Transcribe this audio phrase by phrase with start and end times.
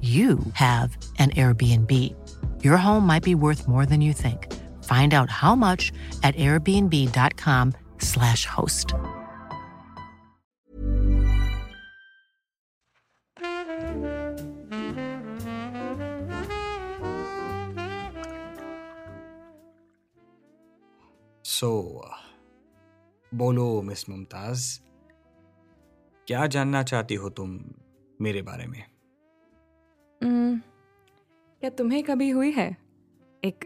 [0.00, 2.14] you have an Airbnb.
[2.62, 4.52] Your home might be worth more than you think.
[4.84, 5.92] Find out how much
[6.22, 8.94] at airbnb.com/slash host.
[21.44, 22.04] सो
[23.34, 24.80] बोलो miss Mumtaz
[26.26, 27.60] क्या जानना चाहती हो तुम
[28.20, 28.92] मेरे बारे में mm,
[31.69, 32.77] क्या तुम्हें कभी हुई है?
[33.43, 33.65] एक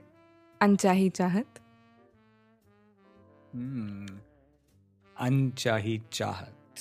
[0.61, 1.59] अनचाही चाहत?
[3.55, 4.17] hmm,
[5.17, 6.79] अनचाही चाहत।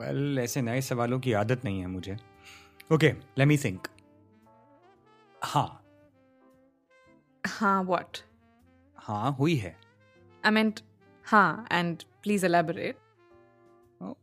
[0.00, 2.16] वेल well, ऐसे नए सवालों की आदत नहीं है मुझे।
[2.92, 3.88] ओके लेट मी थिंक
[5.42, 5.84] हाँ।
[7.46, 8.18] हाँ व्हाट
[8.96, 9.76] हाँ हुई है।
[10.44, 10.80] आई मींट
[11.24, 12.98] हाँ and please elaborate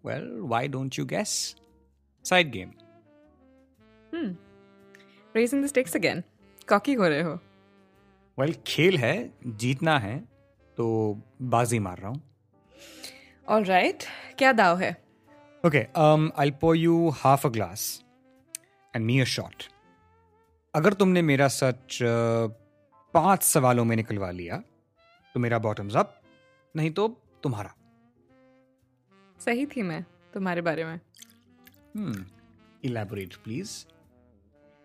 [0.06, 1.56] well why don't you guess
[2.26, 2.72] side game
[5.36, 6.24] raising the stakes again
[6.70, 7.34] cocky हो रहे हो।
[8.38, 10.18] वेल well, खेल है जीतना है
[10.78, 10.88] तो
[11.42, 12.22] बाजी मार रहा हूँ।
[13.48, 14.04] ऑल राइट
[14.38, 14.92] क्या दाव है?
[15.64, 15.86] Okay
[16.42, 18.04] I pour you half a glass
[18.94, 19.64] and me a shot
[20.74, 22.52] अगर तुमने मेरा सच uh,
[23.14, 24.58] पाँच सवालों में निकलवा लिया
[25.36, 26.22] तो मेरा बॉटम्स अप
[26.76, 27.08] नहीं तो
[27.44, 27.74] तुम्हारा।
[29.40, 30.04] सही थी मैं
[30.34, 31.00] तुम्हारे बारे में।
[32.86, 33.72] इलेबोरेट प्लीज़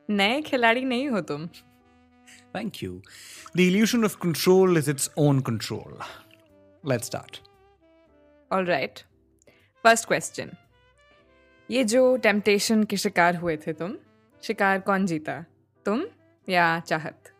[0.08, 1.46] नए खिलाड़ी नहीं हो तुम।
[2.56, 3.00] Thank you
[3.56, 5.98] the illusion of control is its own control
[6.84, 7.40] let's start
[8.50, 9.00] all right
[9.84, 10.50] first question
[11.70, 13.96] ये जो टेम्पटेशन के शिकार हुए थे तुम
[14.42, 15.40] शिकार कौन जीता?
[15.86, 16.04] तुम
[16.48, 17.32] या चाहत?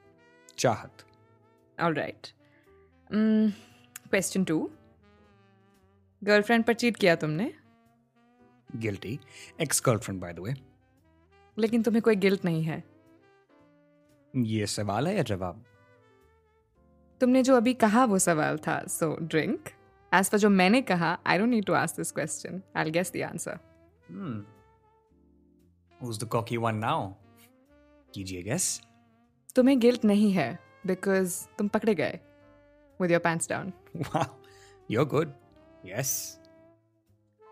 [0.59, 1.03] चाहत।
[1.78, 2.27] All right
[3.10, 4.59] question two
[6.22, 7.53] girlfriend पर चीट किया तुमने?
[8.77, 9.19] Guilty
[9.60, 10.54] ex girlfriend by the way
[11.59, 12.83] लेकिन तुम्हें कोई गिल्ट नहीं है।
[14.34, 15.65] ये सवाल है या जवाब?
[17.21, 19.69] तुमने जो अभी कहा वो सवाल था सो ड्रिंक
[20.15, 23.22] एज पर जो मैंने कहा I don't need to ask this question I guess the
[23.22, 23.59] answer
[26.00, 26.99] Who's the cocky one now?
[28.15, 28.81] कीजिए गेस
[29.56, 32.19] तुम्हें गिल्ट नहीं है बिकॉज़ तुम पकड़े गए
[33.00, 34.27] with your pants down Wow,
[34.91, 35.33] you're good.
[35.84, 36.12] Yes.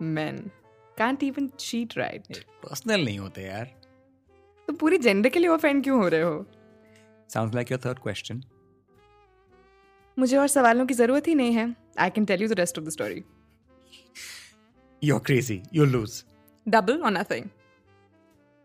[0.03, 0.51] men.
[0.99, 2.39] Can't even cheat right.
[2.65, 3.84] Personal नहीं होते यार।
[4.69, 6.45] तो पूरी जेंडर के लिए ऑफेंड क्यों हो रहे हो
[7.31, 8.43] Sounds like your third question.
[10.17, 12.85] मुझे और सवालों की ज़रूरत ही नहीं है I can tell you the rest of
[12.87, 13.25] the story
[15.03, 15.57] You're crazy.
[15.77, 16.23] You'll lose.
[16.67, 17.49] Double और नथिंग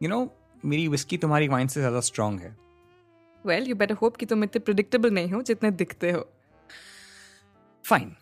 [0.02, 0.28] You know,
[0.66, 2.56] मेरी विस्की तुम्हारी वाइन से ज़्यादा स्ट्रांग है
[3.46, 6.28] वेल यू बेटर होप कि तुम इतने प्रिडिक्टेबल नहीं हो जितने दिखते हो
[7.86, 8.16] fine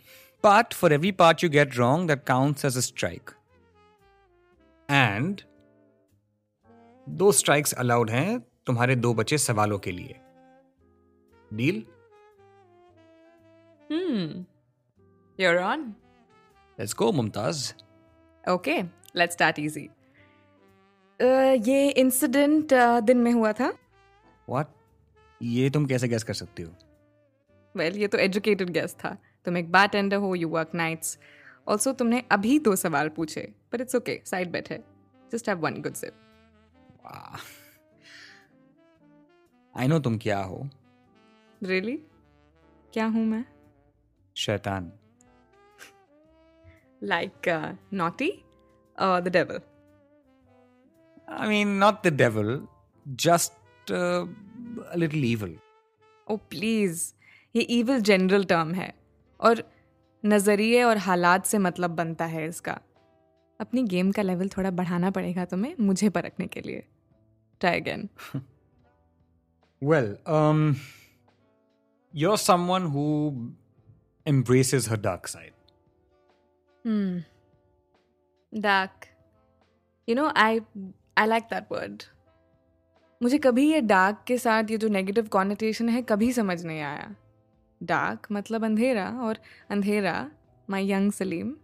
[0.43, 3.31] But for every part you get wrong that counts as a strike.
[4.89, 5.41] And
[7.09, 10.15] दो स्ट्राइक्स अलाउड हैं तुम्हारे दो बचे सवालों के लिए।
[11.51, 11.83] Deal
[13.89, 14.45] hmm
[15.39, 15.83] you're on.
[16.77, 17.71] Let's go Mumtaz
[18.43, 18.81] okay
[19.15, 19.89] let's start easy
[21.69, 23.69] ये इंसिडेंट uh, दिन में हुआ था?
[24.49, 24.67] व्हाट
[25.41, 26.71] ये तुम कैसे गैस कर सकती हो?
[27.75, 31.17] वेल well, ये तो एजुकेटेड गैस था। तुम एक बार टेंडर हो यू वर्क नाइट्स
[31.67, 33.41] ऑल्सो तुमने अभी दो सवाल पूछे
[33.73, 34.83] but it's okay side bet है।
[35.31, 36.13] Just have one good sip
[39.73, 40.69] I know तुम क्या हो।
[41.63, 42.93] Really really?
[42.93, 43.45] क्या हूँ मैं?
[44.35, 44.91] शैतान।
[47.03, 47.33] Like
[47.93, 48.31] naughty
[48.97, 49.59] the devil
[51.29, 52.67] I mean not the devil
[53.07, 53.53] just
[54.97, 55.55] little evil.
[56.27, 57.13] Oh please
[57.55, 58.93] ये ईविल जनरल टर्म है।
[59.39, 59.63] और
[60.25, 62.79] नज़रिए और हालात से मतलब बनता है इसका।
[63.59, 66.87] अपनी गेम का लेवल थोड़ा बढ़ाना पड़ेगा तुम्हें मुझे परखने के लिए।
[67.59, 68.09] Try again
[69.83, 70.75] Well, um,
[72.13, 73.05] you're someone who
[74.25, 75.53] embraces her dark side.
[78.55, 79.05] Dark
[80.09, 80.59] you know I
[81.17, 82.03] I like that word
[83.23, 87.15] मुझे कभी ये डार्क के साथ ये जो नेगेटिव कॉनिटेशन है कभी समझ नहीं आया।
[87.83, 89.39] डार्क मतलब अंधेरा और
[89.69, 90.31] अंधेरा
[90.69, 91.57] माई यंग सलीम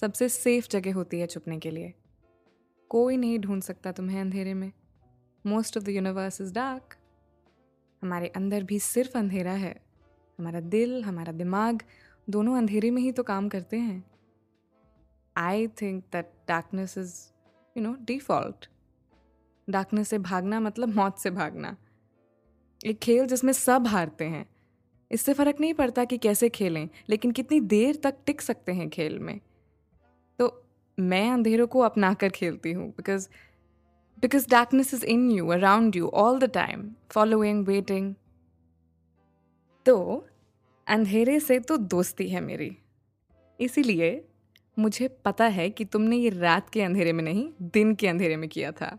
[0.00, 1.94] सबसे सेफ़ जगह होती है छुपने के लिए।
[2.88, 4.72] कोई नहीं ढूंढ सकता तुम्हें अंधेरे में।
[5.46, 6.96] Most of the universe is dark.
[8.02, 9.74] हमारे अंदर भी सिर्फ़ अंधेरा है।
[10.38, 11.82] हमारा दिल, हमारा दिमाग,
[12.30, 14.04] दोनों अंधेरे में ही तो काम करते हैं।
[15.36, 17.14] I think that darkness is
[17.76, 18.68] you know default
[19.70, 21.76] darkness से भागना मतलब मौत से भागना।
[22.86, 24.46] एक खेल जिसमें सब हारते हैं।
[25.10, 29.18] इससे फ़र्क नहीं पड़ता कि कैसे खेलें, लेकिन कितनी देर तक टिक सकते हैं खेल
[29.18, 29.40] में।
[30.38, 30.64] तो
[31.00, 33.28] मैं अंधेरों को अपना कर खेलती हूँ because
[34.22, 38.14] because darkness is in you around you all the time following waiting
[39.86, 39.96] तो
[40.86, 42.76] अंधेरे से तो दोस्ती है मेरी
[43.60, 44.10] इसीलिए
[44.76, 48.48] मुझे पता है कि तुमने ये रात के अंधेरे में नहीं दिन के अंधेरे में
[48.48, 48.98] किया था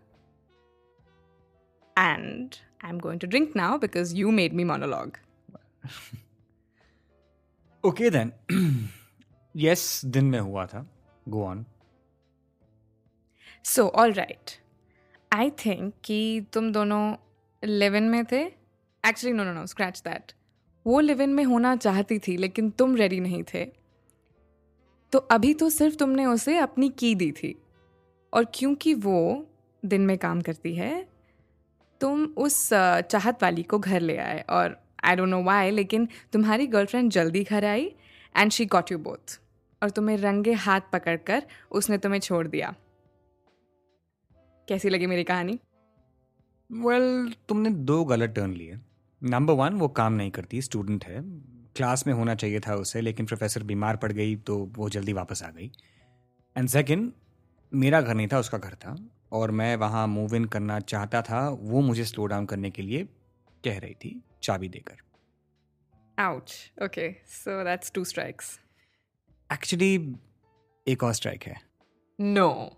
[1.95, 2.55] and
[2.85, 5.17] I am going to drink now because you made me monologue
[7.83, 8.29] Okay then.
[9.55, 10.85] yes, दिन में हुआ था.
[11.29, 11.63] Go on.
[13.65, 14.51] So all right
[15.33, 17.15] I think कि तुम दोनों
[17.63, 18.41] लिव इन में थे।
[19.03, 20.31] Actually no no no scratch that
[20.85, 23.65] वो लिव इन में होना चाहती थी, लेकिन तुम रेडी नहीं थे।
[25.13, 27.55] तो अभी तो सिर्फ़ तुमने उसे अपनी की दी थी।
[28.33, 29.47] और क्योंकि वो
[29.83, 31.07] दिन में काम करती है,
[32.01, 36.67] तुम उस चाहत वाली को घर ले आए। और आई डोंट नो वाई लेकिन तुम्हारी
[36.67, 37.91] गर्लफ्रेंड जल्दी घर आई
[38.35, 39.39] and she got you both
[39.81, 42.73] और तुम्हें रंगे हाथ पकड़कर उसने तुम्हें छोड़ दिया।
[44.67, 45.59] कैसी लगी मेरी कहानी?
[46.69, 48.77] वेल well, तुमने दो गलत टर्न लिए।
[49.23, 51.21] नंबर वन वो काम नहीं करती स्टूडेंट है।
[51.75, 55.43] क्लास में होना चाहिए था उसे लेकिन प्रोफेसर बीमार पड़ गई तो वो जल्दी वापस
[55.43, 55.71] आ गई।
[56.55, 57.11] एंड सेकेंड
[57.71, 58.95] मेरा घर नहीं था उसका घर था।
[59.31, 63.03] और मैं वहाँ मूव इन करना चाहता था वो मुझे स्लो डाउन करने के लिए
[63.63, 64.97] कह रही थी चाबी देकर।
[66.19, 68.59] Ouch okay so that's two strikes
[69.53, 70.15] actually
[70.87, 71.55] एक और स्ट्राइक है।
[72.19, 72.77] No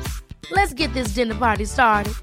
[0.55, 2.15] Let's get this dinner party started.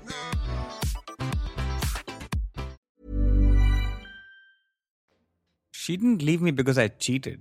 [5.75, 7.39] She didn't leave me because I cheated.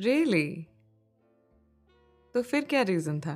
[0.00, 0.66] Really
[2.34, 3.34] तो फिर क्या रीजन था?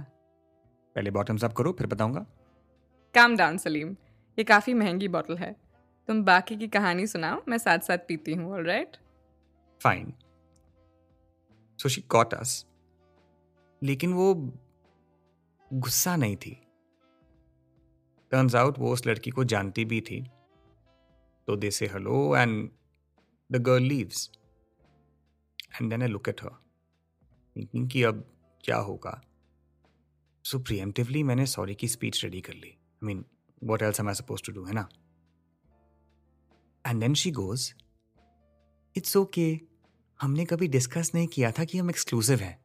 [0.96, 2.24] पहले बॉटम्स अप करो फिर बताऊँगा।
[3.14, 3.96] काम डाउन सलीम
[4.38, 5.54] ये काफ़ी महँगी बॉटल है।
[6.08, 8.96] तुम बाकी की कहानी सुनाओ मैं साथ साथ पीती हूँ all right
[9.80, 10.12] fine
[11.78, 12.64] so she caught us
[13.82, 14.34] लेकिन वो
[15.70, 16.50] गुस्सा नहीं थी।
[18.32, 20.20] टर्न्स आउट वो उस लड़की को जानती भी थी।
[21.48, 22.70] तो they say hello and
[23.50, 24.30] the girl leaves
[25.74, 26.50] and then I look at her
[27.56, 28.24] thinking कि अब
[28.64, 29.20] क्या होगा।
[30.44, 33.24] सो प्रियमटिवली मैंने सॉरी की स्पीच रेडी कर ली। I mean
[33.62, 34.88] what else am I suppose to do है ना?
[36.84, 37.72] And then she goes
[38.96, 39.60] it's okay
[40.20, 42.58] हमने कभी डिस्कस नहीं किया था कि हम एक्सक्लूसिव हैं।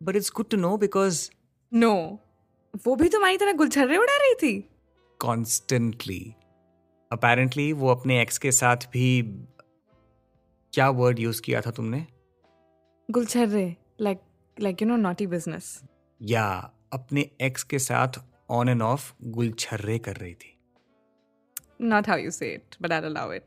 [0.00, 1.28] But it's good to know because
[1.74, 1.94] no
[2.86, 4.68] वो भी तुम्हारी तरह गुलछर्रे उड़ा रही थी?
[5.20, 6.34] कॉन्स्टेंटली
[7.10, 9.22] अपेरेंटली वो अपने एक्स के साथ भी
[10.72, 12.06] क्या वर्ड यूज़ किया था तुमने?
[13.08, 13.64] गुलछर्रे
[14.00, 14.20] like
[14.60, 15.80] like you know naughty business
[16.20, 16.44] या
[16.92, 20.56] अपने एक्स के साथ ऑन एंड ऑफ़ गुलछर्रे कर रही थी।
[21.80, 23.44] Not how you say it but I allow it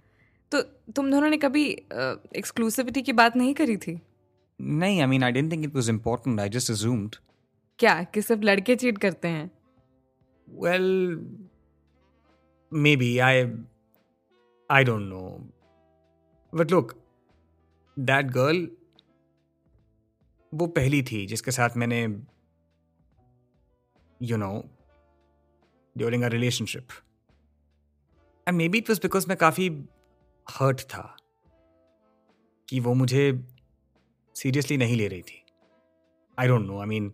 [0.51, 3.99] तो तुम दोनों ने कभी एक्सक्लूसिविटी uh, की बात नहीं करी थी?
[4.61, 7.15] नहीं I mean I didn't think it was important I just assumed
[7.79, 8.03] क्या?
[8.03, 9.51] कि सिर्फ़ लड़के चीट करते हैं?
[10.47, 10.85] Well
[12.95, 13.43] maybe I
[14.69, 15.21] I don't know
[16.53, 16.93] but look
[17.97, 18.67] that girl
[20.53, 22.01] वो पहली थी जिसके साथ मैंने
[24.21, 24.51] you know
[25.97, 26.87] during a relationship
[28.47, 29.69] and maybe it was because मैं काफ़ी
[30.47, 31.17] हर्ट था
[32.69, 33.23] कि वो मुझे
[34.35, 35.43] सीरियसली नहीं ले रही थी.
[36.39, 37.13] I don't know I mean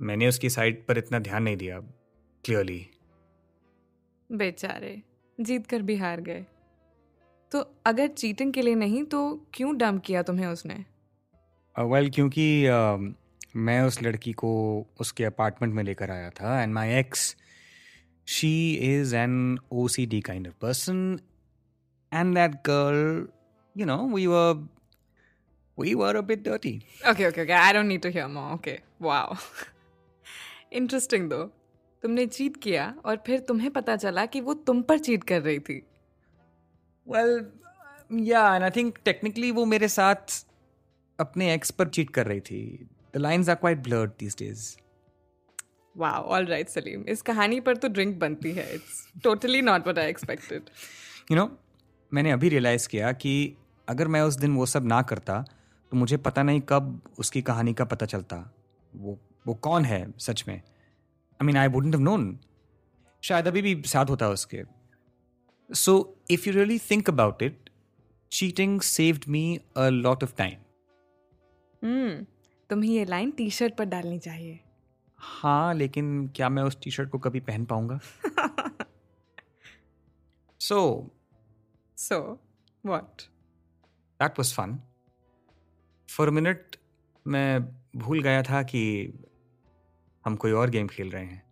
[0.00, 1.80] मैंने उसकी साइड पर इतना ध्यान नहीं दिया
[2.44, 2.86] क्लियरली
[4.30, 5.00] बेचारे
[5.38, 6.44] जीत कर भी हार गए
[7.52, 9.20] तो अगर चीटिंग के लिए नहीं तो
[9.54, 10.74] क्यों डंप किया तुम्हें उसने
[11.76, 13.14] वेल uh, क्योंकि uh,
[13.56, 14.50] मैं उस लड़की को
[15.00, 17.34] उसके अपार्टमेंट में लेकर आया था and my ex
[18.26, 18.52] she
[18.90, 21.18] is an O C D kind of person
[22.12, 23.26] and that girl
[23.76, 24.68] you know we were
[25.78, 26.72] we were a bit dirty.
[27.02, 27.54] Okay, okay, okay.
[27.54, 28.52] I don't need to hear more.
[28.54, 28.80] Okay.
[29.00, 29.38] Wow.
[30.72, 31.42] Interesting दो
[32.02, 35.58] तुमने cheat किया और फिर तुम्हें पता चला कि वो तुम पर चीट कर रही
[35.58, 35.74] थी।
[37.06, 37.46] वेल
[38.26, 40.44] या एंड आई थिंक टेक्निकली वो मेरे साथ
[41.18, 44.76] अपने एक्स पर चीट कर रही थी। The lines are quite blurred these days
[45.96, 49.98] wow all right Salim इस कहानी पर तो ड्रिंक बनती है। It's totally not what
[49.98, 50.70] I expected
[51.30, 51.58] you know
[52.12, 53.56] मैंने अभी रियलाइज़ किया कि
[53.88, 55.42] अगर मैं उस दिन वो सब ना करता
[55.92, 58.36] तो मुझे पता नहीं कब उसकी कहानी का पता चलता।
[58.94, 60.54] वो वो कौन है सच में?
[60.54, 62.38] I mean I wouldn't have known
[63.22, 64.62] शायद अभी भी साथ होता है उसके।
[65.70, 65.92] So
[66.30, 67.70] if you really think about it
[68.32, 70.58] cheating saved me a lot of time
[71.82, 72.24] hmm
[72.70, 74.60] तुम्हें ये लाइन टी शर्ट पर डालनी चाहिए।
[75.18, 77.98] हाँ लेकिन क्या मैं उस टी शर्ट को कभी पहन पाऊँगा?
[80.60, 81.10] So
[81.96, 82.20] so
[82.86, 83.22] what
[84.20, 84.78] that was fun
[86.08, 86.76] for minute
[87.26, 87.60] मैं
[87.96, 88.82] भूल गया था कि
[90.24, 91.42] हम कोई और गेम खेल रहे हैं।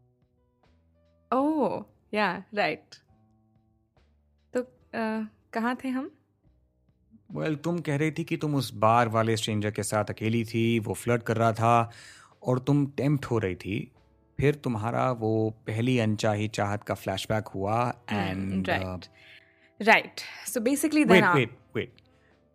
[1.32, 1.84] ओह
[2.14, 2.94] या राइट
[4.54, 6.10] तो uh, कहाँ थे हम?
[7.32, 10.44] वेल well, तुम कह रही थी कि तुम उस बार वाले स्ट्रेंजर के साथ अकेली
[10.44, 11.90] थी वो फ्लर्ट कर रहा था
[12.42, 13.92] और तुम टेम्प्ट हो रही थी।
[14.40, 19.06] फिर तुम्हारा वो पहली अनचाही चाहत का फ्लैशबैक हुआ and right
[19.82, 21.92] right so basically wait wait wait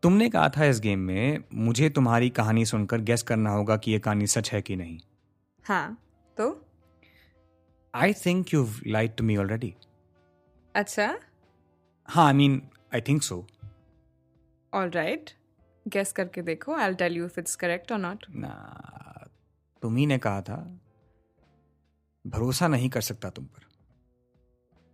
[0.03, 4.00] तुमने कहा था इस गेम में मुझे तुम्हारी कहानी सुनकर गेस करना होगा कि ये
[4.00, 5.00] कहानी सच है कि नहीं।
[5.67, 5.98] हाँ
[6.38, 6.65] तो?
[7.96, 9.75] I think you like to me already
[10.75, 11.20] अच्छा?
[12.10, 13.48] हाँ I mean I think so
[14.74, 15.29] all right
[15.88, 19.29] guess करके देखो I tell you if it's correct और नॉट ना
[19.82, 20.79] तुम ही ने कहा था
[22.27, 23.65] भरोसा नहीं कर सकता तुम पर।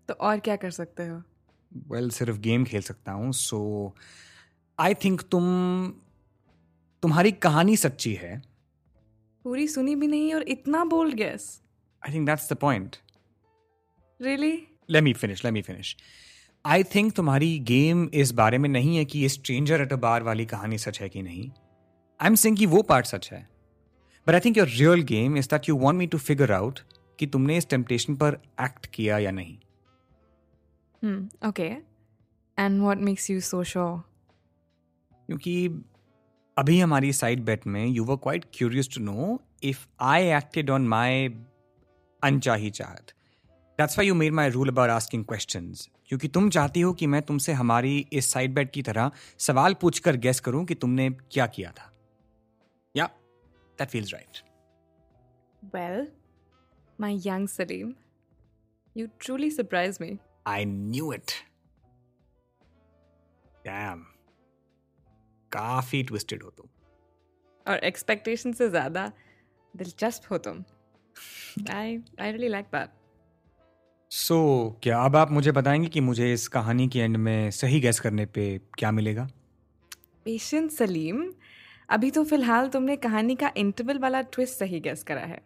[0.07, 1.23] तो और क्या कर सकते हो?
[1.87, 3.95] वेल well, सिर्फ़ गेम खेल सकता हूँ सो
[4.79, 5.43] आई थिंक तुम
[7.01, 8.48] तुम्हारी कहानी सच्ची है।
[9.49, 11.61] पूरी सुनी भी नहीं और इतना bold guess
[12.03, 12.95] I think that's the point
[14.21, 14.51] really
[14.89, 15.95] let me finish let me finish
[16.65, 20.23] I think तुम्हारी गेम इस बारे में नहीं है कि ये स्ट्रेंजर एट अ बार
[20.23, 21.49] वाली कहानी सच है कि नहीं।
[22.19, 23.49] आई एम सिंग कि वो पार्ट सच है।
[24.27, 26.79] But I think your real game is that you want me to figure out
[27.19, 29.57] कि तुमने इस टेम्पटेशन पर एक्ट किया या नहीं।
[31.49, 31.69] Okay
[32.57, 33.99] and what makes you so sure
[35.27, 35.69] क्योंकि
[36.59, 40.87] अभी हमारी साइड बेट में you were quite curious to know if I acted on
[40.87, 41.27] my
[42.23, 43.13] अनचाही चाहत।
[43.79, 45.71] That's why you made my rule about asking question
[46.07, 50.15] क्योंकि तुम चाहती हो कि मैं तुमसे हमारी इस साइड बेट की तरह सवाल पूछकर
[50.17, 51.89] गेस करूँ कि तुमने क्या किया था।
[52.95, 53.05] या
[53.79, 54.43] that feels right
[55.75, 56.07] well
[57.01, 57.93] my young Salim
[58.97, 61.31] you truly surprise me I knew it
[63.65, 64.05] damn
[65.51, 66.67] काफ़ी ट्विस्टेड हो तुम।
[67.65, 69.11] और एक्सपेक्टेशन से ज़्यादा
[69.73, 70.63] दिलचस्प हो तुम।
[71.71, 72.97] I I really like that
[74.11, 74.37] so
[74.83, 78.25] क्या अब आप मुझे बताएँगे कि मुझे इस कहानी के एंड में सही गैस करने
[78.25, 78.45] पे
[78.77, 79.27] क्या मिलेगा?
[80.25, 81.23] पेशेंट सलीम
[81.89, 85.41] अभी तो फ़िलहाल तुमने कहानी का इंटरवल वाला ट्विस्ट सही गैस करा है।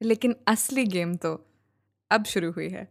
[0.00, 1.32] लेकिन असली गेम तो
[2.10, 2.88] अब शुरू हुई है।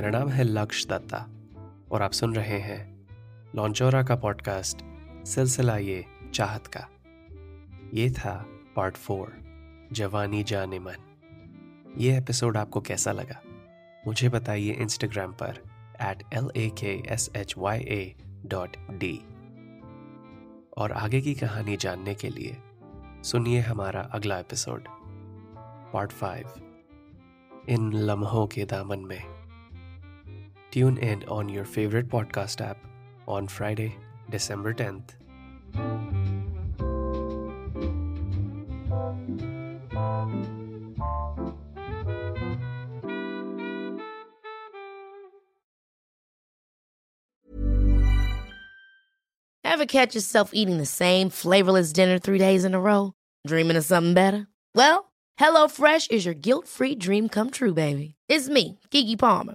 [0.00, 1.28] मेरा नाम है लक्ष दत्ता
[1.92, 3.08] और आप सुन रहे हैं
[3.54, 4.78] लॉन्चोरा का पॉडकास्ट,
[5.26, 6.04] सिलसिला ये
[6.34, 6.88] चाहत का।
[7.94, 9.32] ये था पार्ट फोर,
[9.92, 10.96] जवानी जाने मन।
[11.98, 13.42] ये एपिसोड आपको कैसा लगा?
[14.06, 15.62] मुझे बताइए इंस्टाग्राम पर
[16.02, 18.14] at L A K S H Y A
[18.46, 19.20] dot D
[20.76, 22.56] और आगे की कहानी जानने के लिए
[23.22, 24.84] सुनिए हमारा अगला एपिसोड,
[25.92, 26.48] पार्ट फाइव,
[27.68, 29.39] इन लम्हों के दामन में।
[30.70, 32.78] Tune in on your favorite podcast app
[33.26, 33.96] on Friday,
[34.30, 35.14] December 10th.
[49.64, 53.14] Ever catch yourself eating the same flavorless dinner three days in a row?
[53.46, 54.46] Dreaming of something better?
[54.74, 55.10] Well,
[55.40, 58.14] HelloFresh is your guilt free dream come true, baby.
[58.28, 59.54] It's me, Kiki Palmer.